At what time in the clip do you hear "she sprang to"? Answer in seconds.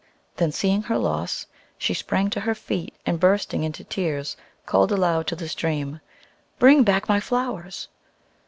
1.77-2.39